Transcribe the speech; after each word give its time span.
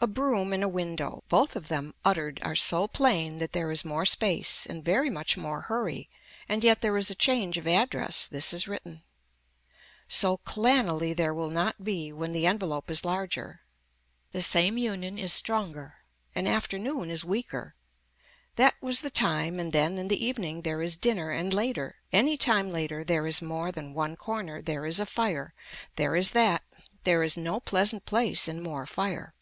A 0.00 0.08
broom 0.08 0.52
and 0.52 0.64
a 0.64 0.68
window, 0.68 1.22
both 1.28 1.54
of 1.54 1.68
them 1.68 1.94
uttered 2.04 2.40
are 2.42 2.56
so 2.56 2.88
plain 2.88 3.36
that 3.36 3.52
there 3.52 3.70
is 3.70 3.84
more 3.84 4.04
space 4.04 4.66
and 4.66 4.84
very 4.84 5.08
much 5.10 5.36
more 5.36 5.60
hurry 5.60 6.10
and 6.48 6.64
yet 6.64 6.80
there 6.80 6.96
is 6.96 7.08
a 7.08 7.14
change 7.14 7.56
of 7.56 7.68
address, 7.68 8.26
this 8.26 8.52
is 8.52 8.66
written. 8.66 9.04
So 10.08 10.38
clannily 10.38 11.12
there 11.14 11.32
will 11.32 11.50
not 11.50 11.84
be 11.84 12.12
when 12.12 12.32
the 12.32 12.48
envelope 12.48 12.90
is 12.90 13.04
larger. 13.04 13.60
The 14.32 14.42
same 14.42 14.76
union 14.76 15.18
is 15.18 15.32
stronger. 15.32 15.98
An 16.34 16.48
afternoon 16.48 17.08
is 17.08 17.24
weaker. 17.24 17.76
That 18.56 18.74
was 18.82 19.02
the 19.02 19.10
time 19.10 19.60
and 19.60 19.72
then 19.72 19.98
in 19.98 20.08
the 20.08 20.24
evening 20.26 20.62
there 20.62 20.82
is 20.82 20.96
dinner 20.96 21.30
and 21.30 21.54
later, 21.54 21.94
any 22.12 22.36
time 22.36 22.72
later 22.72 23.04
there 23.04 23.24
is 23.28 23.40
more 23.40 23.70
than 23.70 23.94
one 23.94 24.16
corner, 24.16 24.60
there 24.60 24.84
is 24.84 24.98
a 24.98 25.06
fire, 25.06 25.54
there 25.94 26.16
is 26.16 26.32
that, 26.32 26.64
there 27.04 27.22
is 27.22 27.36
no 27.36 27.60
pleasant 27.60 28.04
place 28.04 28.48
in 28.48 28.60
more 28.60 28.84
fire. 28.84 29.32